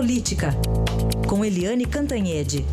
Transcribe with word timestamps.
Política, 0.00 0.48
com 1.28 1.44
Eliane 1.44 1.84
Cantanhede. 1.84 2.64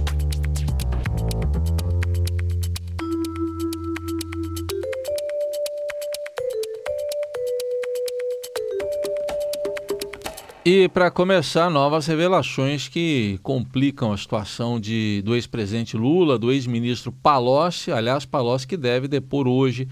E 10.65 10.87
para 10.87 11.11
começar, 11.11 11.69
novas 11.69 12.07
revelações 12.07 12.87
que 12.87 13.37
complicam 13.43 14.13
a 14.13 14.17
situação 14.17 14.79
de, 14.79 15.21
do 15.23 15.35
ex-presidente 15.35 15.97
Lula, 15.97 16.39
do 16.39 16.49
ex-ministro 16.49 17.11
Palocci, 17.11 17.91
aliás, 17.91 18.25
Palocci 18.25 18.65
que 18.65 18.77
deve 18.77 19.09
depor 19.09 19.49
hoje 19.49 19.85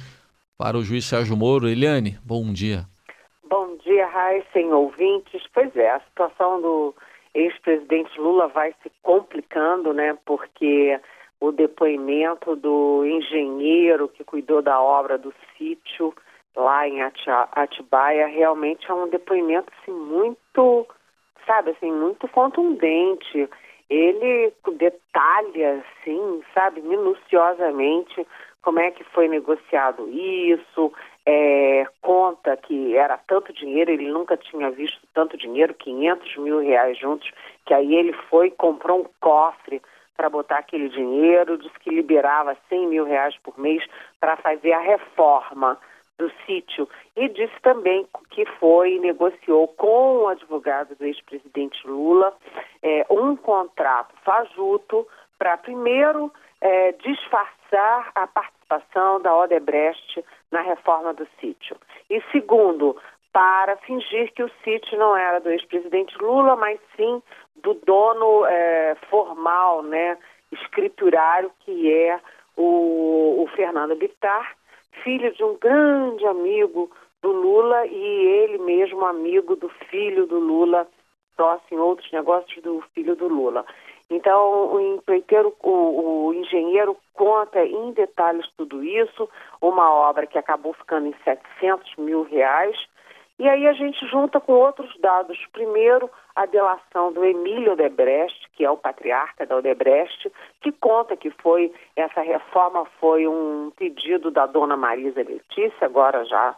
para 0.57 0.77
o 0.77 0.83
juiz 0.85 1.03
Sérgio 1.03 1.35
Moro. 1.35 1.67
Eliane, 1.67 2.17
bom 2.23 2.53
dia. 2.53 2.85
Bom 3.49 3.75
dia, 3.83 4.07
Raíssen, 4.07 4.71
ouvintes. 4.71 5.43
Pois 5.53 5.75
é, 5.75 5.89
a 5.89 5.99
situação 5.99 6.61
do 6.61 6.95
ex-presidente 7.35 8.19
Lula 8.19 8.47
vai 8.47 8.73
se 8.81 8.91
complicando, 9.03 9.93
né, 9.93 10.17
porque 10.25 10.99
o 11.39 11.51
depoimento 11.51 12.55
do 12.55 13.05
engenheiro 13.05 14.07
que 14.07 14.23
cuidou 14.23 14.61
da 14.61 14.81
obra 14.81 15.17
do 15.17 15.33
sítio 15.57 16.13
lá 16.55 16.87
em 16.87 17.01
Atibaia 17.51 18.27
realmente 18.27 18.89
é 18.89 18.93
um 18.93 19.09
depoimento 19.09 19.71
assim, 19.81 19.91
muito, 19.91 20.87
sabe, 21.45 21.71
assim, 21.71 21.91
muito 21.91 22.27
contundente. 22.29 23.49
Ele 23.89 24.53
detalha, 24.77 25.83
assim, 25.83 26.41
sabe, 26.53 26.81
minuciosamente 26.81 28.25
como 28.61 28.79
é 28.79 28.89
que 28.89 29.03
foi 29.03 29.27
negociado 29.27 30.09
isso, 30.09 30.91
é, 31.25 31.85
conta 32.01 32.55
que 32.55 32.95
era 32.95 33.17
tanto 33.17 33.51
dinheiro, 33.51 33.91
ele 33.91 34.09
nunca 34.09 34.37
tinha 34.37 34.69
visto 34.69 34.99
tanto 35.13 35.37
dinheiro, 35.37 35.73
500 35.73 36.37
mil 36.37 36.59
reais 36.59 36.97
juntos, 36.97 37.31
que 37.65 37.73
aí 37.73 37.95
ele 37.95 38.13
foi 38.29 38.51
comprou 38.51 39.01
um 39.01 39.05
cofre 39.19 39.81
para 40.15 40.29
botar 40.29 40.59
aquele 40.59 40.87
dinheiro, 40.89 41.57
disse 41.57 41.77
que 41.79 41.89
liberava 41.89 42.55
100 42.69 42.87
mil 42.87 43.05
reais 43.05 43.35
por 43.43 43.57
mês 43.59 43.83
para 44.19 44.37
fazer 44.37 44.71
a 44.71 44.79
reforma 44.79 45.77
do 46.17 46.31
sítio. 46.45 46.87
E 47.15 47.27
disse 47.27 47.59
também 47.61 48.07
que 48.29 48.45
foi 48.59 48.99
negociou 48.99 49.67
com 49.67 50.19
o 50.19 50.27
advogado 50.27 50.95
do 50.95 51.05
ex-presidente 51.05 51.85
Lula 51.85 52.33
é, 52.81 53.05
um 53.09 53.35
contrato 53.35 54.13
fajuto 54.23 55.05
para 55.37 55.57
primeiro 55.57 56.31
é, 56.61 56.91
disfarçar 56.93 58.11
a 58.15 58.27
participação 58.27 59.21
da 59.21 59.35
Odebrecht 59.35 60.23
na 60.51 60.61
reforma 60.61 61.13
do 61.13 61.27
sítio 61.39 61.77
e 62.09 62.21
segundo 62.31 62.95
para 63.33 63.75
fingir 63.77 64.31
que 64.33 64.43
o 64.43 64.51
sítio 64.63 64.97
não 64.97 65.15
era 65.15 65.39
do 65.39 65.49
ex-presidente 65.49 66.17
Lula, 66.17 66.55
mas 66.55 66.79
sim 66.95 67.21
do 67.57 67.73
dono 67.73 68.45
é, 68.45 68.95
formal, 69.09 69.83
né, 69.83 70.17
escriturário 70.51 71.51
que 71.59 71.91
é 71.91 72.19
o, 72.55 73.43
o 73.43 73.47
Fernando 73.55 73.95
Bittar 73.95 74.55
filho 75.03 75.31
de 75.33 75.43
um 75.43 75.57
grande 75.57 76.25
amigo 76.25 76.89
do 77.21 77.31
Lula 77.31 77.85
e 77.87 77.97
ele 77.97 78.57
mesmo 78.59 79.05
amigo 79.05 79.55
do 79.55 79.69
filho 79.89 80.25
do 80.25 80.39
Lula, 80.39 80.87
sócio 81.35 81.65
em 81.71 81.77
outros 81.77 82.11
negócios 82.11 82.61
do 82.63 82.83
filho 82.93 83.15
do 83.15 83.27
Lula. 83.27 83.65
Então, 84.09 84.73
o 84.73 84.79
empreiteiro, 84.79 85.53
o, 85.63 86.27
o, 86.27 86.33
engenheiro 86.33 86.95
conta 87.13 87.63
em 87.65 87.91
detalhes 87.91 88.45
tudo 88.55 88.83
isso, 88.83 89.27
uma 89.59 89.91
obra 89.91 90.27
que 90.27 90.37
acabou 90.37 90.73
ficando 90.73 91.07
em 91.07 91.15
700 91.23 91.95
mil 91.97 92.23
reais, 92.23 92.77
e 93.37 93.49
aí 93.49 93.67
a 93.67 93.73
gente 93.73 94.05
junta 94.07 94.39
com 94.39 94.53
outros 94.53 94.95
dados. 94.99 95.37
Primeiro, 95.51 96.09
a 96.35 96.45
delação 96.45 97.11
do 97.11 97.25
Emílio 97.25 97.73
Odebrecht, 97.73 98.49
que 98.53 98.63
é 98.63 98.71
o 98.71 98.77
patriarca 98.77 99.45
da 99.45 99.57
Odebrecht, 99.57 100.31
que 100.61 100.71
conta 100.71 101.17
que 101.17 101.29
foi 101.29 101.73
essa 101.95 102.21
reforma 102.21 102.85
foi 102.99 103.27
um 103.27 103.71
pedido 103.75 104.31
da 104.31 104.45
dona 104.45 104.77
Marisa 104.77 105.21
Letícia, 105.21 105.85
agora 105.85 106.23
já 106.25 106.55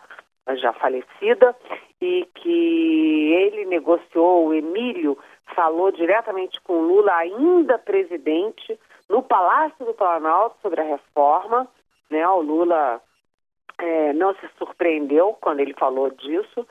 já 0.55 0.73
falecida, 0.73 1.55
e 2.01 2.27
que 2.35 3.33
ele 3.33 3.65
negociou, 3.65 4.47
o 4.47 4.53
Emílio 4.53 5.17
falou 5.55 5.91
diretamente 5.91 6.59
com 6.61 6.81
Lula, 6.81 7.13
ainda 7.15 7.77
presidente, 7.77 8.79
no 9.09 9.23
Palácio 9.23 9.85
do 9.85 9.93
Planalto 9.93 10.57
sobre 10.61 10.81
a 10.81 10.85
reforma, 10.85 11.67
né? 12.09 12.27
O 12.27 12.41
Lula 12.41 13.01
é, 13.79 14.13
não 14.13 14.33
se 14.35 14.47
surpreendeu 14.57 15.35
quando 15.39 15.59
ele 15.59 15.73
falou 15.73 16.09
disso. 16.09 16.67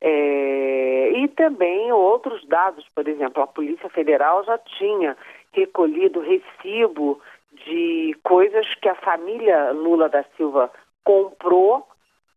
É, 0.00 1.10
e 1.12 1.28
também 1.28 1.92
outros 1.92 2.44
dados, 2.46 2.86
por 2.94 3.06
exemplo, 3.06 3.42
a 3.42 3.46
Polícia 3.46 3.88
Federal 3.90 4.42
já 4.44 4.56
tinha 4.56 5.16
recolhido 5.52 6.20
recibo 6.20 7.20
de 7.66 8.16
coisas 8.22 8.66
que 8.76 8.88
a 8.88 8.94
família 8.94 9.72
Lula 9.72 10.08
da 10.08 10.24
Silva 10.36 10.70
comprou 11.04 11.86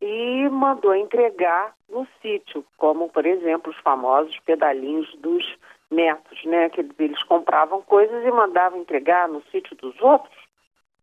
e 0.05 0.49
mandou 0.49 0.93
entregar 0.93 1.73
no 1.89 2.05
sítio, 2.21 2.65
como, 2.77 3.07
por 3.09 3.25
exemplo, 3.25 3.71
os 3.71 3.77
famosos 3.77 4.37
pedalinhos 4.39 5.09
dos 5.19 5.45
netos, 5.89 6.43
né? 6.43 6.69
Que 6.69 6.85
eles 6.99 7.23
compravam 7.23 7.81
coisas 7.81 8.25
e 8.25 8.31
mandavam 8.31 8.81
entregar 8.81 9.29
no 9.29 9.41
sítio 9.51 9.75
dos 9.77 9.99
outros 10.01 10.43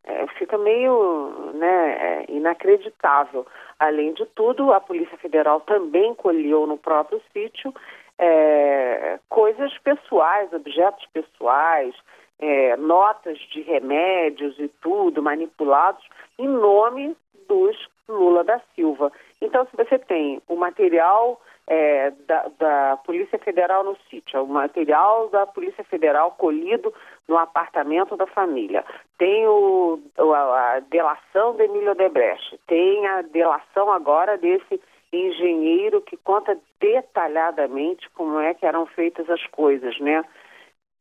é, 0.05 0.27
fica 0.39 0.57
meio 0.57 1.53
né, 1.55 1.93
é, 1.93 2.25
inacreditável. 2.29 3.47
Além 3.79 4.13
de 4.15 4.27
tudo, 4.27 4.73
a 4.73 4.81
Polícia 4.81 5.17
Federal 5.19 5.61
também 5.61 6.15
colheu 6.15 6.67
no 6.67 6.77
próprio 6.77 7.21
sítio 7.33 7.73
é, 8.19 9.19
coisas 9.29 9.77
pessoais, 9.79 10.53
objetos 10.53 11.07
pessoais, 11.13 11.95
é, 12.39 12.77
notas 12.77 13.39
de 13.53 13.63
remédios 13.63 14.59
e 14.59 14.69
tudo 14.83 15.23
manipulados 15.23 16.03
em 16.39 16.49
nome 16.49 17.17
dos 17.49 17.77
Lula 18.11 18.45
da 18.45 18.61
Silva. 18.75 19.13
Então, 19.41 19.67
se 19.67 19.77
você 19.77 19.99
tem 19.99 20.41
o 20.49 20.57
material 20.57 21.41
é, 21.67 22.11
da, 22.27 22.51
da, 22.59 22.97
Polícia 23.05 23.39
Federal 23.39 23.85
no 23.85 23.97
sítio, 24.11 24.43
o 24.43 24.49
material 24.49 25.29
da 25.29 25.47
Polícia 25.47 25.85
Federal 25.85 26.33
colhido 26.33 26.93
no 27.29 27.39
apartamento 27.39 28.17
da 28.17 28.27
família, 28.27 28.85
tem 29.19 29.47
o, 29.47 30.01
a, 30.19 30.75
a 30.75 30.81
delação 30.81 31.55
de 31.55 31.63
Emílio 31.63 31.95
Debrecht, 31.95 32.59
tem 32.67 33.07
a 33.07 33.23
delação 33.23 33.93
agora 33.93 34.37
desse 34.37 34.81
engenheiro 35.13 36.01
que 36.01 36.17
conta 36.17 36.59
detalhadamente 36.81 38.09
como 38.11 38.39
é 38.41 38.55
que 38.55 38.67
eram 38.67 38.87
feitas 38.87 39.29
as 39.29 39.45
coisas, 39.47 39.99
né? 40.01 40.25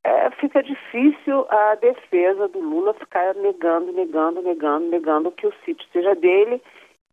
É, 0.04 0.30
fica 0.32 0.64
difícil 0.64 1.46
a 1.50 1.76
defesa 1.76 2.48
do 2.48 2.60
Lula 2.60 2.94
ficar 2.94 3.36
negando, 3.36 3.92
negando, 3.92 4.42
negando, 4.42 4.88
negando 4.88 5.32
que 5.32 5.46
o 5.46 5.54
sítio 5.66 5.86
seja 5.92 6.16
dele 6.16 6.62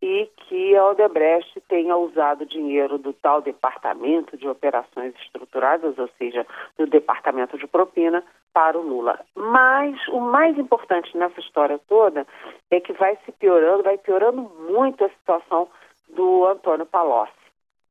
e 0.01 0.31
que 0.37 0.77
a 0.77 0.91
Odebrecht 0.91 1.61
tenha 1.69 1.97
usado 1.97 2.45
dinheiro 2.45 2.99
do 2.99 3.12
tal 3.12 3.41
departamento 3.41 4.37
de 4.37 4.49
operações 4.49 5.15
estruturadas, 5.23 5.97
ou 5.99 6.09
seja, 6.19 6.47
do 6.79 6.87
departamento 6.87 7.59
de 7.59 7.67
propina, 7.67 8.23
para 8.53 8.79
o 8.79 8.83
Lula. 8.83 9.21
Mas 9.34 9.97
o 10.09 10.19
mais 10.19 10.57
importante 10.59 11.15
nessa 11.15 11.41
história 11.41 11.79
toda 11.87 12.27
é 12.71 12.81
que 12.81 12.93
vai 12.95 13.19
se 13.27 13.33
piorando, 13.33 13.83
vai 13.83 13.99
piorando 13.99 14.51
muito 14.71 15.05
a 15.05 15.11
situação 15.11 15.69
do 16.09 16.47
Antônio 16.47 16.87
Palocci. 16.87 17.34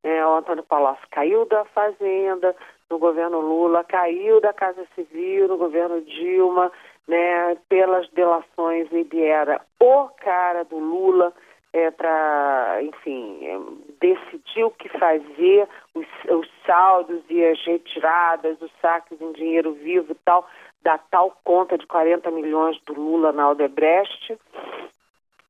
É, 0.03 0.25
o 0.25 0.37
Antônio 0.37 0.63
Palocci 0.63 1.05
caiu 1.11 1.45
da 1.45 1.65
Fazenda 1.65 2.55
no 2.89 2.97
governo 2.97 3.39
Lula, 3.41 3.83
caiu 3.83 4.41
da 4.41 4.53
Casa 4.53 4.85
Civil 4.95 5.47
no 5.47 5.57
governo 5.57 6.01
Dilma, 6.01 6.71
né, 7.07 7.55
pelas 7.69 8.09
delações, 8.09 8.91
ele 8.91 9.23
era 9.23 9.61
o 9.79 10.07
cara 10.17 10.63
do 10.63 10.79
Lula, 10.79 11.31
é, 11.75 11.91
para, 11.91 12.77
enfim, 12.83 13.37
é, 13.41 13.59
decidir 13.99 14.63
o 14.63 14.71
que 14.71 14.87
fazer, 14.97 15.67
os, 15.93 16.07
os 16.29 16.49
saldos 16.65 17.21
e 17.29 17.43
as 17.43 17.61
retiradas, 17.65 18.61
os 18.61 18.71
saques 18.81 19.19
em 19.19 19.33
dinheiro 19.33 19.73
vivo 19.73 20.13
e 20.13 20.15
tal, 20.23 20.47
da 20.81 20.97
tal 20.97 21.37
conta 21.43 21.77
de 21.77 21.85
40 21.85 22.31
milhões 22.31 22.79
do 22.85 22.93
Lula 22.93 23.33
na 23.33 23.49
Odebrecht. 23.49 24.39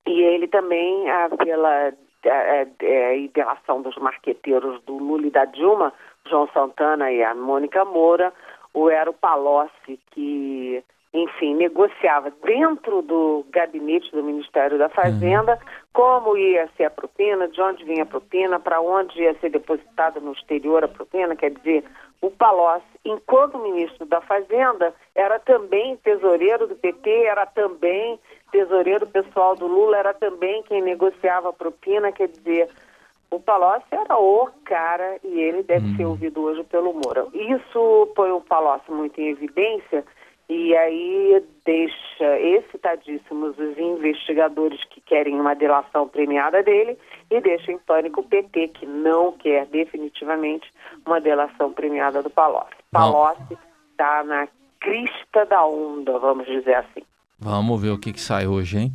E 0.07 0.21
ele 0.21 0.47
também, 0.47 1.07
ah, 1.11 1.29
pela 1.37 1.93
é, 2.23 2.67
é, 2.81 3.17
ideação 3.19 3.83
dos 3.83 3.95
marqueteiros 3.97 4.81
do 4.81 4.97
Lula 4.97 5.27
e 5.27 5.31
da 5.31 5.45
Dilma, 5.45 5.93
João 6.27 6.49
Santana 6.51 7.11
e 7.11 7.23
a 7.23 7.35
Mônica 7.35 7.85
Moura, 7.85 8.33
o 8.73 8.89
Ero 8.89 9.13
Palocci, 9.13 9.99
que 10.09 10.83
enfim, 11.15 11.55
negociava 11.55 12.31
dentro 12.43 13.01
do 13.01 13.45
gabinete 13.49 14.11
do 14.11 14.21
Ministério 14.21 14.77
da 14.77 14.89
Fazenda 14.89 15.53
uhum. 15.53 15.69
como 15.93 16.37
ia 16.37 16.67
ser 16.75 16.85
a 16.85 16.89
propina, 16.89 17.47
de 17.47 17.61
onde 17.61 17.85
vinha 17.85 18.03
a 18.03 18.05
propina, 18.05 18.59
para 18.59 18.81
onde 18.81 19.21
ia 19.21 19.33
ser 19.39 19.49
depositada 19.49 20.19
no 20.19 20.33
exterior 20.33 20.83
a 20.83 20.87
propina, 20.89 21.35
quer 21.35 21.51
dizer, 21.51 21.85
o 22.21 22.29
Palocci, 22.29 22.85
enquanto 23.05 23.57
ministro 23.59 24.05
da 24.05 24.19
Fazenda, 24.21 24.93
era 25.13 25.39
também 25.39 25.95
tesoureiro 25.97 26.67
do 26.67 26.75
PT, 26.75 27.09
era 27.25 27.45
também 27.45 28.19
tesoureiro 28.51 29.07
pessoal 29.07 29.55
do 29.55 29.67
Lula, 29.67 29.97
era 29.97 30.13
também 30.13 30.63
quem 30.63 30.81
negociava 30.81 31.49
a 31.49 31.53
propina, 31.53 32.11
quer 32.11 32.27
dizer, 32.27 32.69
O 33.31 33.39
Palocci 33.39 33.87
era 33.91 34.17
o 34.17 34.49
cara 34.65 35.17
e 35.23 35.39
ele 35.39 35.63
deve 35.63 35.87
hum. 35.87 35.95
ser 35.95 36.05
ouvido 36.05 36.41
hoje 36.41 36.63
pelo 36.65 36.93
Moura. 36.93 37.27
Isso 37.33 38.11
põe 38.15 38.31
o 38.31 38.41
Palocci 38.41 38.91
muito 38.91 39.19
em 39.19 39.29
evidência 39.29 40.03
e 40.47 40.75
aí 40.75 41.43
deixa 41.65 42.39
excitadíssimos 42.39 43.57
os 43.57 43.77
investigadores 43.77 44.79
que 44.91 45.01
querem 45.01 45.39
uma 45.39 45.55
delação 45.55 46.07
premiada 46.07 46.61
dele 46.61 46.97
e 47.31 47.41
deixa 47.41 47.71
em 47.71 47.79
pânico 47.79 48.21
o 48.21 48.23
PT, 48.23 48.67
que 48.69 48.85
não 48.85 49.31
quer 49.31 49.65
definitivamente 49.67 50.69
uma 51.05 51.19
delação 51.19 51.73
premiada 51.73 52.21
do 52.21 52.29
Palocci. 52.29 52.75
Palocci 52.91 53.57
está 53.91 54.23
na 54.23 54.47
crista 54.79 55.45
da 55.45 55.65
onda, 55.65 56.19
vamos 56.19 56.45
dizer 56.45 56.75
assim. 56.75 57.01
Vamos 57.39 57.81
ver 57.81 57.89
o 57.89 57.99
que, 57.99 58.13
que 58.13 58.21
sai 58.21 58.45
hoje, 58.45 58.77
hein? 58.77 58.91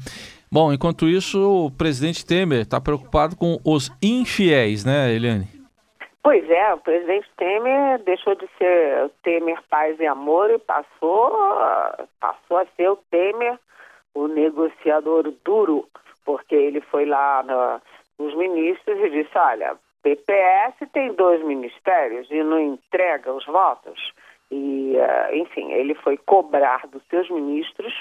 Bom, 0.51 0.73
enquanto 0.73 1.09
isso, 1.09 1.67
o 1.67 1.71
presidente 1.71 2.25
Temer 2.25 2.63
está 2.63 2.81
preocupado 2.81 3.37
com 3.37 3.61
os 3.65 3.91
infiéis, 4.03 4.85
né, 4.85 5.13
Eliane? 5.13 5.60
Pois 6.23 6.49
é, 6.51 6.75
o 6.75 6.79
presidente 6.79 7.29
Temer 7.37 7.99
deixou 8.05 8.35
de 8.35 8.47
ser 8.59 9.11
Temer 9.23 9.59
Paz 9.71 9.99
e 9.99 10.07
Amor 10.07 10.51
e 10.51 10.59
passou, 10.59 11.31
passou 12.21 12.59
a 12.59 12.67
ser 12.77 12.91
o 12.91 12.97
Temer, 13.11 13.59
o 14.15 14.29
negociador 14.29 15.33
duro, 15.45 15.89
porque 16.25 16.55
ele 16.55 16.81
foi 16.83 17.07
lá 17.07 17.43
na, 17.43 17.81
nos 18.19 18.35
ministros 18.37 18.99
e 18.99 19.11
disse, 19.11 19.37
olha, 19.37 19.77
PPS 20.03 20.75
tem 20.93 21.13
dois 21.15 21.43
ministérios 21.43 22.31
e 22.31 22.43
não 22.43 22.61
entrega 22.61 23.33
os 23.33 23.47
votos. 23.47 24.13
E, 24.51 24.95
uh, 24.97 25.35
enfim, 25.35 25.73
ele 25.73 25.95
foi 25.95 26.17
cobrar 26.17 26.87
dos 26.89 27.03
seus 27.09 27.31
ministros, 27.31 27.95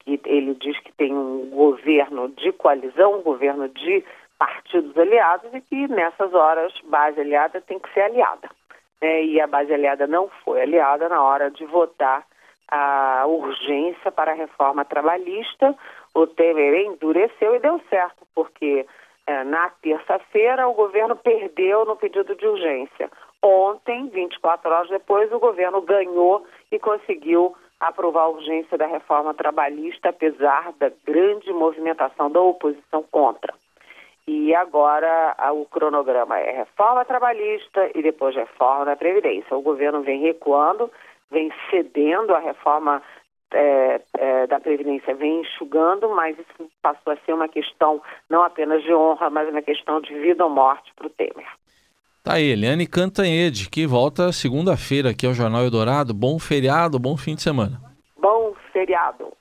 que 0.00 0.20
ele 0.24 0.54
diz 0.54 0.78
que 0.80 0.92
tem 0.92 1.14
um 1.14 1.50
governo 1.50 2.28
de 2.30 2.52
coalizão, 2.52 3.18
um 3.18 3.22
governo 3.22 3.68
de 3.68 4.04
partidos 4.38 4.96
aliados 4.96 5.52
e 5.52 5.60
que 5.60 5.88
nessas 5.88 6.32
horas 6.32 6.72
base 6.84 7.20
aliada 7.20 7.60
tem 7.60 7.78
que 7.78 7.92
ser 7.92 8.02
aliada. 8.02 8.48
Né? 9.02 9.24
E 9.24 9.40
a 9.40 9.46
base 9.46 9.72
aliada 9.72 10.06
não 10.06 10.28
foi 10.44 10.62
aliada 10.62 11.08
na 11.08 11.22
hora 11.22 11.50
de 11.50 11.64
votar 11.66 12.24
a 12.70 13.24
urgência 13.26 14.12
para 14.12 14.32
a 14.32 14.34
reforma 14.34 14.84
trabalhista. 14.84 15.74
O 16.14 16.26
Temer 16.26 16.86
endureceu 16.86 17.54
e 17.54 17.60
deu 17.60 17.80
certo, 17.88 18.26
porque 18.34 18.86
é, 19.26 19.44
na 19.44 19.70
terça-feira 19.82 20.68
o 20.68 20.74
governo 20.74 21.16
perdeu 21.16 21.84
no 21.84 21.96
pedido 21.96 22.34
de 22.34 22.46
urgência. 22.46 23.10
Ontem, 23.42 24.08
24 24.08 24.70
horas 24.70 24.88
depois, 24.88 25.32
o 25.32 25.38
governo 25.38 25.80
ganhou 25.80 26.44
e 26.72 26.78
conseguiu 26.78 27.54
aprovar 27.78 28.22
a 28.22 28.28
urgência 28.28 28.76
da 28.76 28.86
reforma 28.86 29.32
trabalhista, 29.32 30.08
apesar 30.08 30.72
da 30.78 30.90
grande 31.06 31.52
movimentação 31.52 32.30
da 32.30 32.40
oposição 32.40 33.04
contra. 33.04 33.54
E 34.28 34.54
agora 34.54 35.34
o 35.54 35.64
cronograma 35.64 36.38
é 36.38 36.58
reforma 36.58 37.02
trabalhista 37.02 37.90
e 37.94 38.02
depois 38.02 38.36
reforma 38.36 38.84
da 38.84 38.94
Previdência. 38.94 39.56
O 39.56 39.62
governo 39.62 40.02
vem 40.02 40.20
recuando, 40.20 40.92
vem 41.30 41.50
cedendo 41.70 42.34
a 42.34 42.38
reforma 42.38 43.02
é, 43.54 43.98
é, 44.18 44.46
da 44.46 44.60
Previdência, 44.60 45.14
vem 45.14 45.40
enxugando, 45.40 46.10
mas 46.10 46.38
isso 46.38 46.70
passou 46.82 47.14
a 47.14 47.16
ser 47.24 47.32
uma 47.32 47.48
questão 47.48 48.02
não 48.28 48.42
apenas 48.42 48.82
de 48.82 48.92
honra, 48.92 49.30
mas 49.30 49.48
uma 49.48 49.62
questão 49.62 49.98
de 49.98 50.12
vida 50.12 50.44
ou 50.44 50.50
morte 50.50 50.92
para 50.94 51.06
o 51.06 51.10
Temer. 51.10 51.48
Tá 52.22 52.34
aí, 52.34 52.50
Eliane 52.50 52.86
Cantanhede, 52.86 53.70
que 53.70 53.86
volta 53.86 54.30
segunda-feira 54.30 55.08
aqui 55.08 55.26
ao 55.26 55.32
Jornal 55.32 55.62
Eldorado. 55.62 56.12
Bom 56.12 56.38
feriado, 56.38 56.98
bom 56.98 57.16
fim 57.16 57.34
de 57.34 57.40
semana. 57.40 57.80
Bom 58.20 58.54
feriado. 58.74 59.32